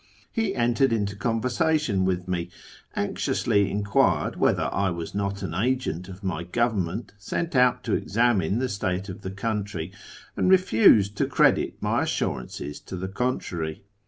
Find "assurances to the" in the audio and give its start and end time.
12.01-13.09